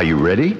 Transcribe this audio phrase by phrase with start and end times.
[0.00, 0.56] Are you ready?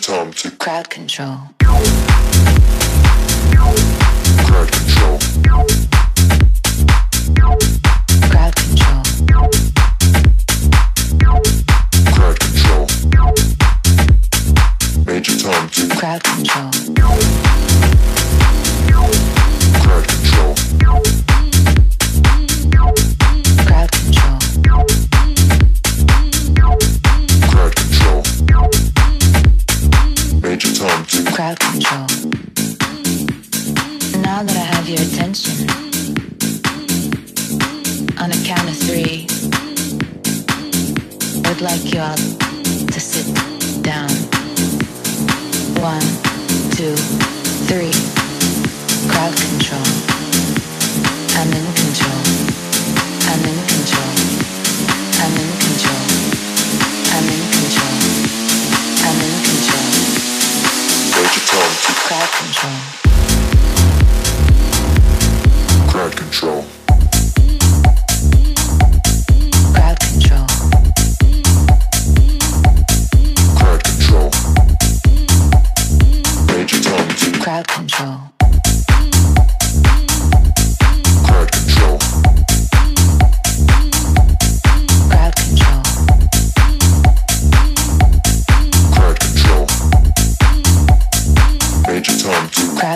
[0.00, 1.38] Tom to Crowd control.
[4.46, 5.79] crowd control.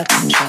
[0.03, 0.44] Tom to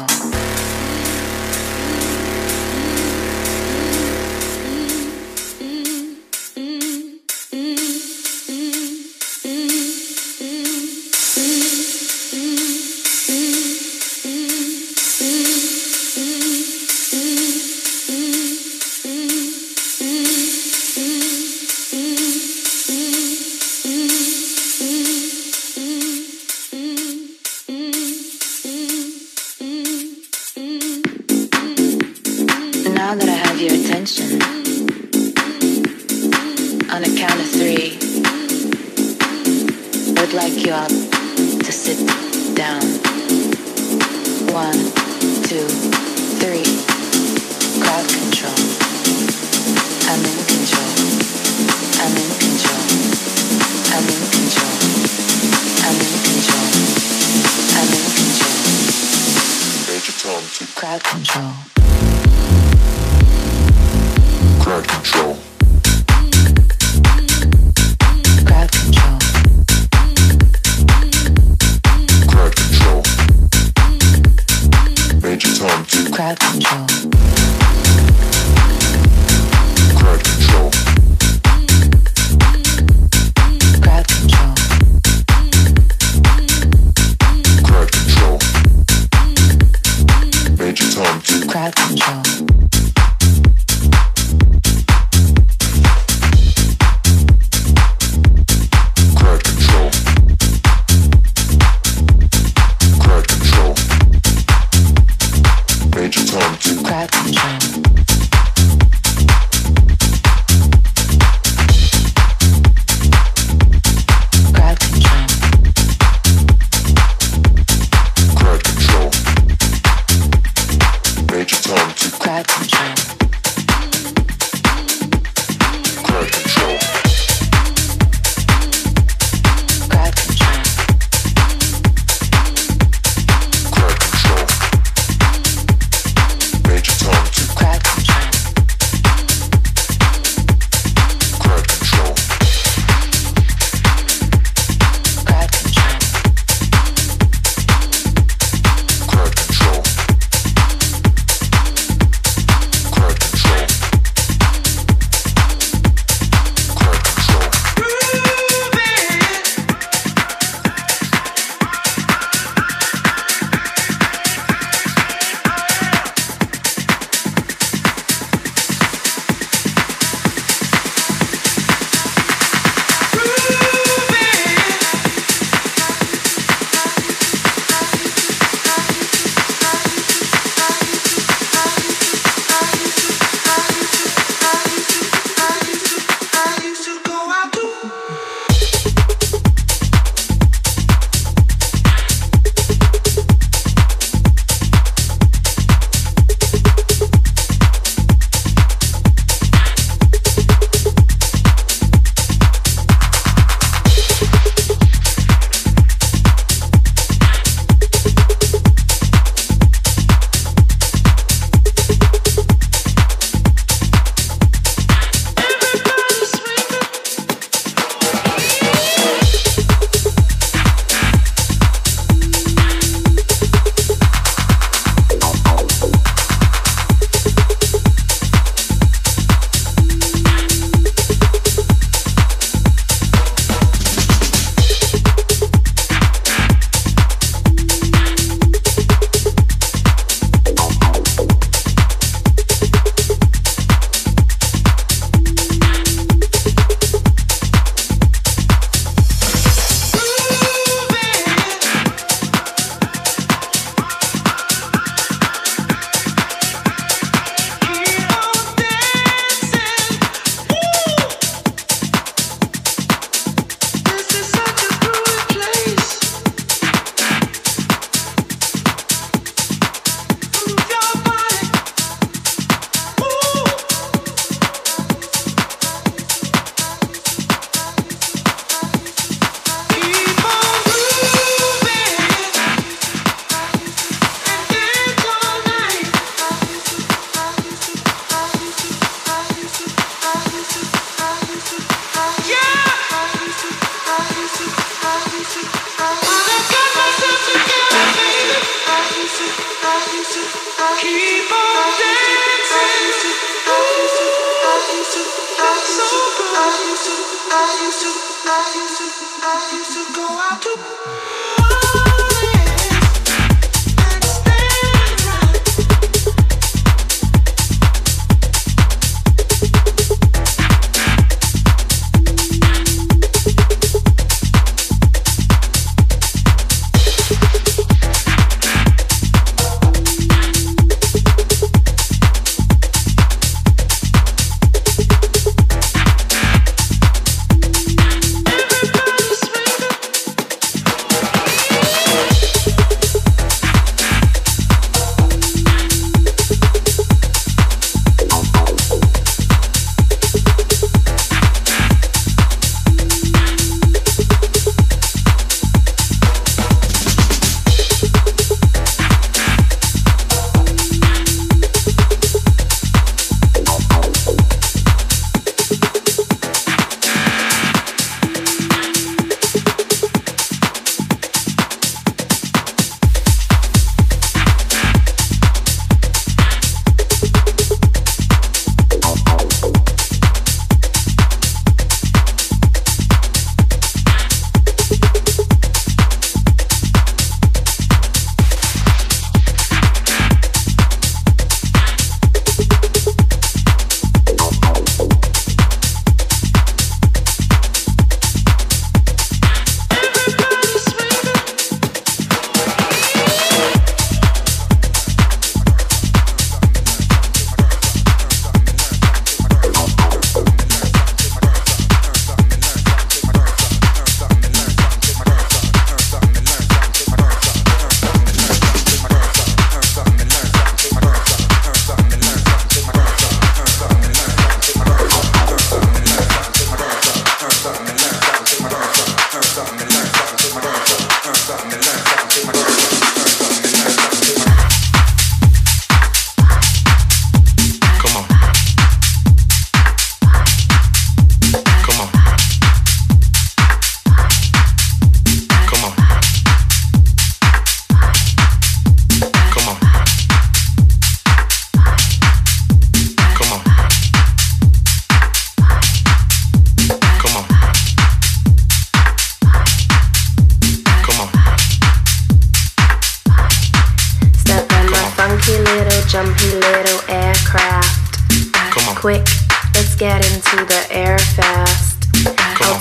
[306.76, 306.92] used to,
[307.32, 307.90] I used to,
[308.28, 308.84] I used to,
[309.24, 311.25] I used to go out to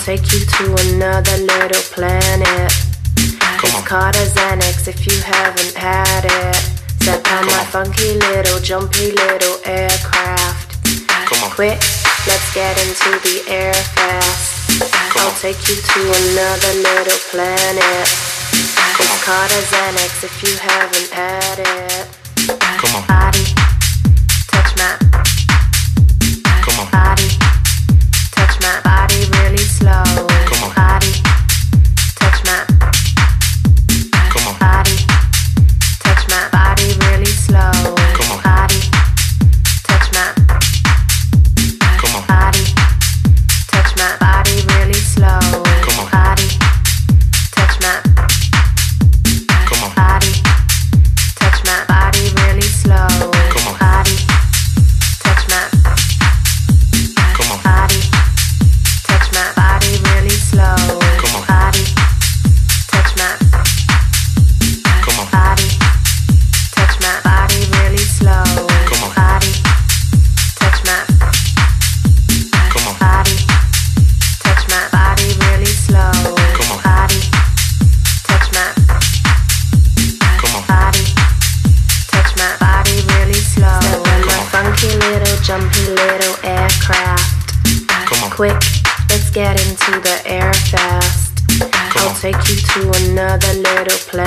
[0.05, 2.71] take you to another little planet.
[3.17, 6.55] It's called a Xanax if you haven't had it.
[7.01, 10.77] Step on my funky little, jumpy little aircraft.
[11.25, 11.49] Come on.
[11.49, 11.81] Quick,
[12.29, 15.17] let's get into the air fast.
[15.17, 18.05] I'll take you to another little planet.
[19.01, 22.24] It's called a Xanax if you haven't had it.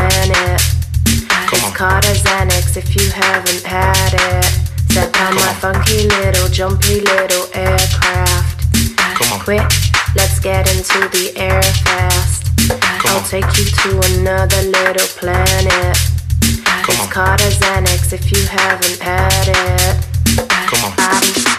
[0.09, 0.61] planet.
[1.49, 1.69] Come on.
[1.69, 4.45] It's called a Xanax if you haven't had it.
[4.93, 8.65] Set on my funky little, jumpy little aircraft.
[9.17, 9.41] Come on.
[9.41, 9.69] Quick,
[10.17, 12.45] let's get into the air fast.
[13.01, 13.29] Come I'll on.
[13.29, 15.97] take you to another little planet.
[16.85, 17.09] Come it's on.
[17.09, 19.97] called a Xanax if you haven't had it.
[20.69, 20.93] Come on.
[20.99, 21.58] I'm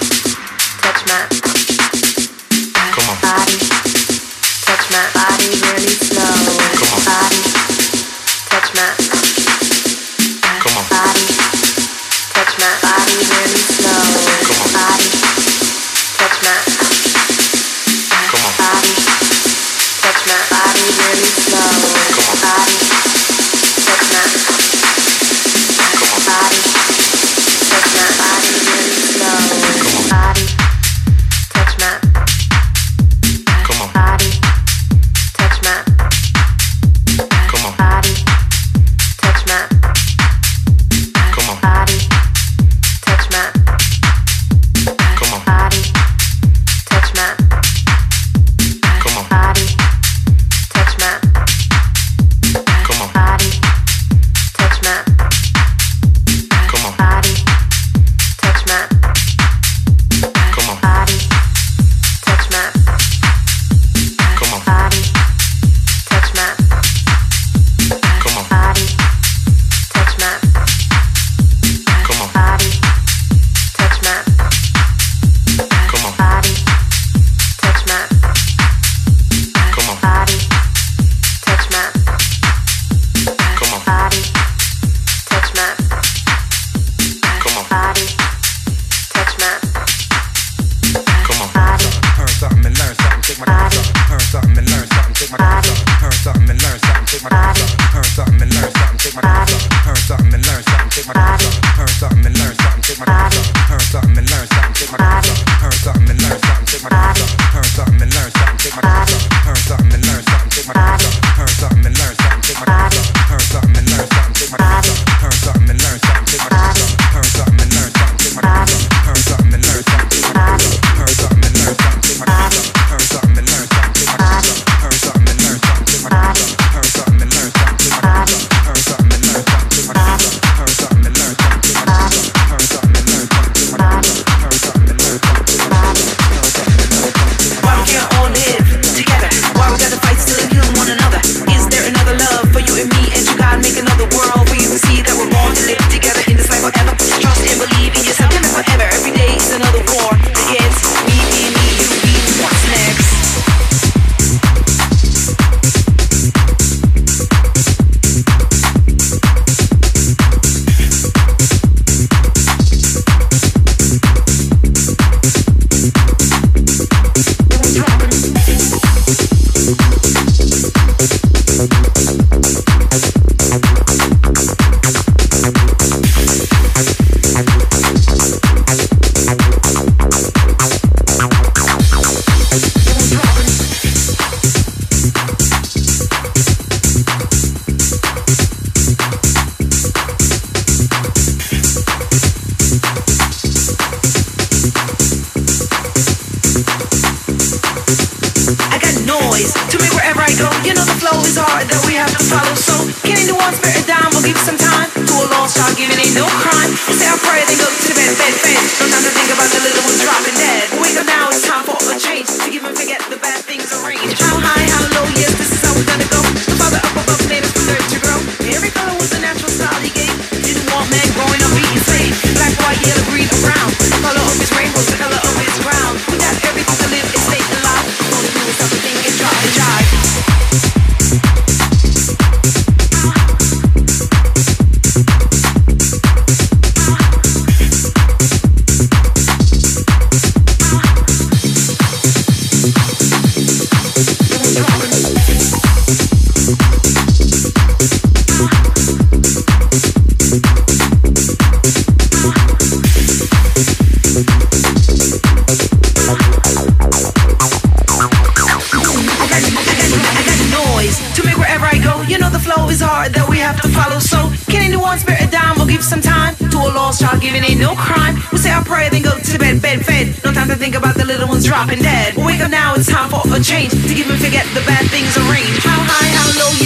[262.80, 264.00] is hard that we have to follow.
[264.00, 265.56] So, can anyone spare a dime?
[265.58, 268.15] We'll give some time to a lost child, giving ain't no crime.
[268.15, 270.15] We we'll say our prayer, then go to bed, bed bed.
[270.23, 272.15] No time to think about the little ones dropping dead.
[272.15, 274.88] We'll wake up now, it's time for a change to give and forget the bad
[274.88, 275.63] things arranged.
[275.63, 276.59] How high, how low,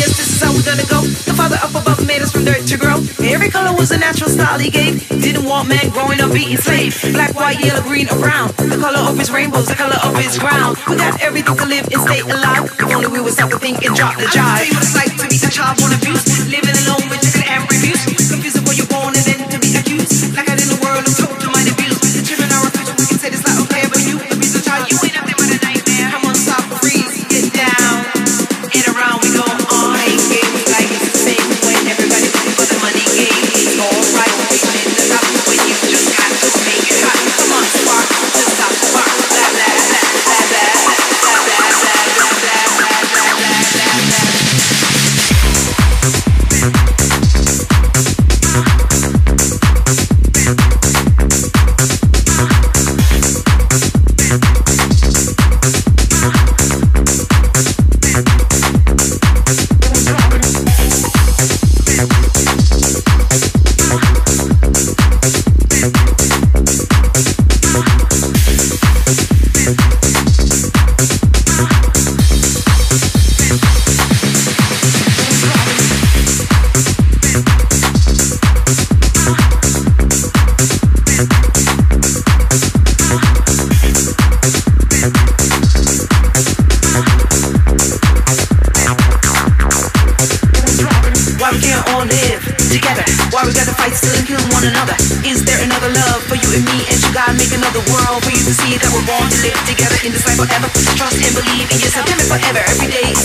[7.14, 8.48] Black, white, yellow, green, or brown.
[8.58, 10.78] The color of his rainbows, the color of his ground.
[10.88, 12.66] We got everything to live and stay alive.
[12.80, 14.44] If only we would stop to think and drop the jive.
[14.44, 17.03] I tell you what it's like to be a child born abused, living alone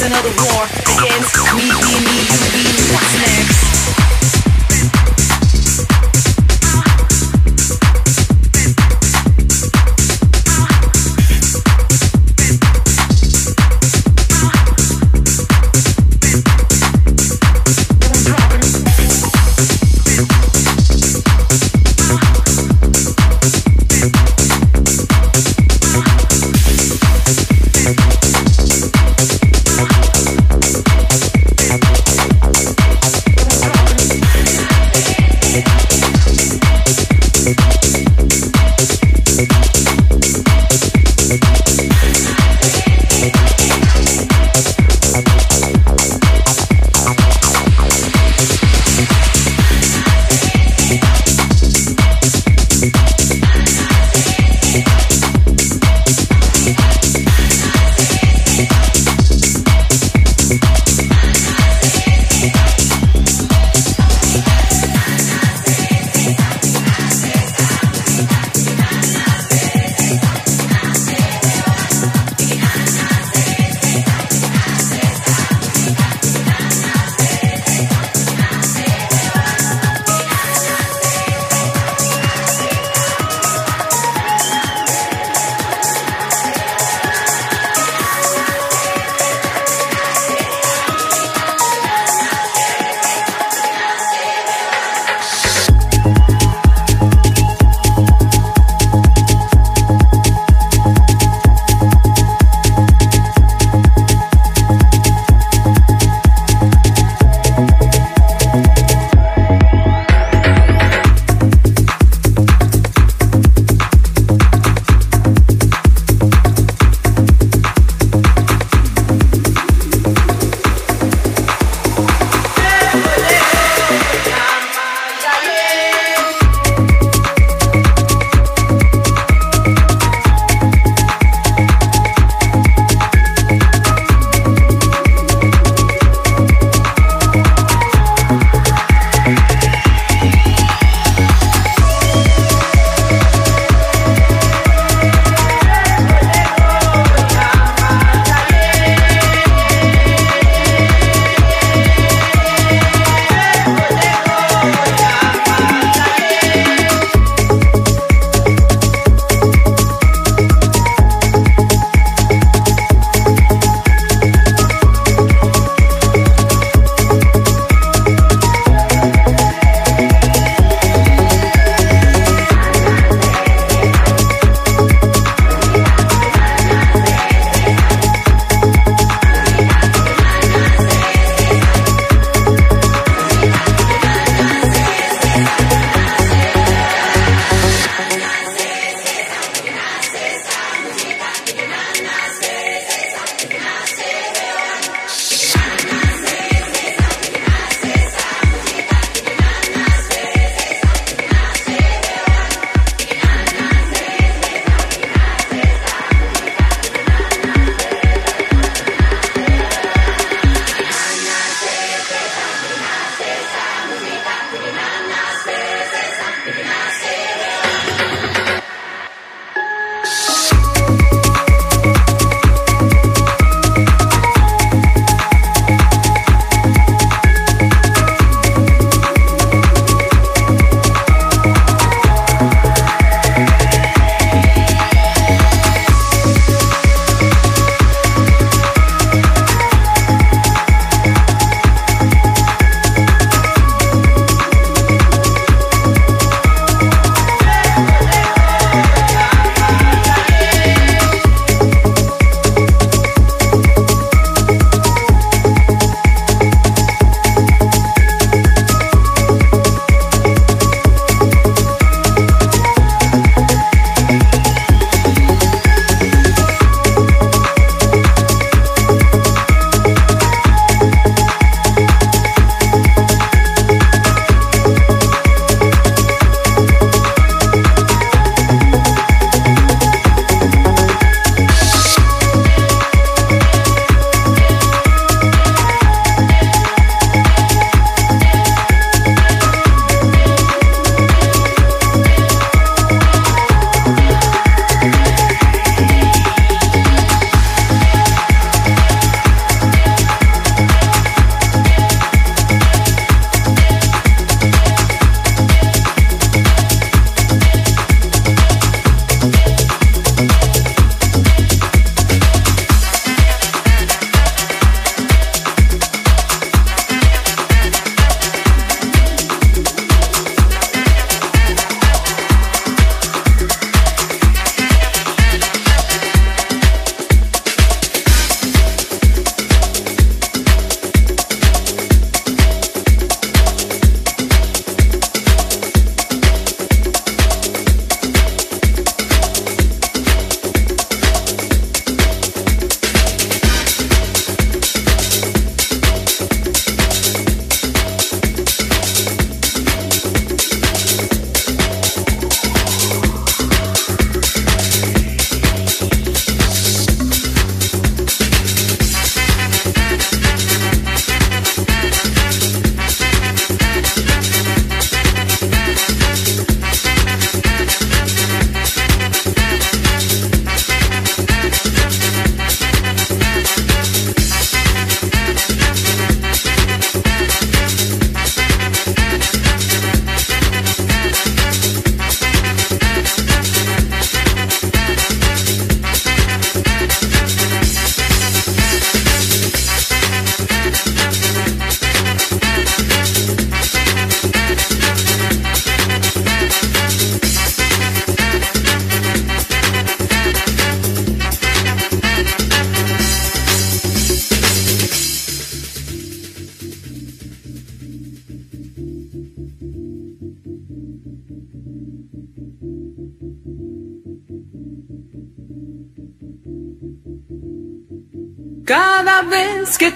[0.08, 1.87] another war against me,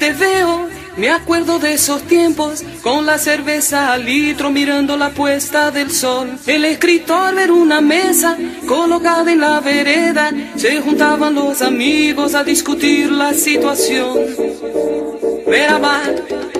[0.03, 5.71] te veo, me acuerdo de esos tiempos, con la cerveza al litro mirando la puesta
[5.71, 6.41] del sol.
[6.45, 8.37] El escritor ver una mesa
[8.67, 14.19] colocada en la vereda, se juntaban los amigos a discutir la situación.
[15.47, 15.79] Verá,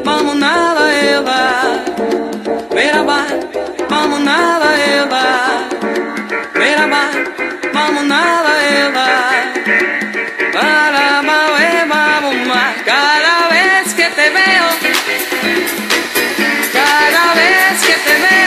[0.05, 1.85] vamos nada, Eva.
[2.73, 3.03] Verá,
[3.91, 5.52] vamos nada, Eva.
[18.05, 18.42] temer.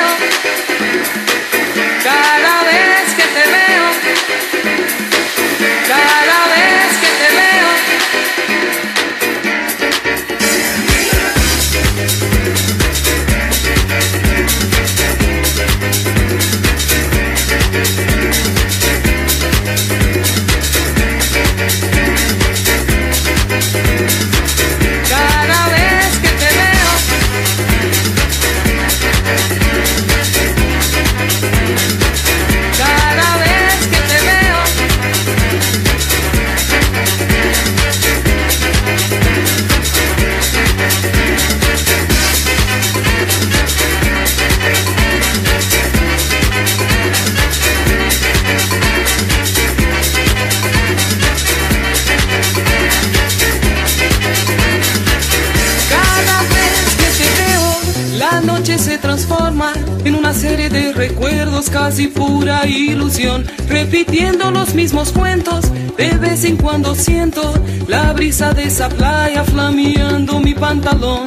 [61.75, 65.65] Casi pura ilusión, repitiendo los mismos cuentos.
[65.97, 67.53] De vez en cuando siento
[67.89, 71.25] la brisa de esa playa flameando mi pantalón.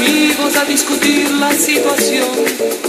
[0.00, 2.79] Amigos a discutir la situación.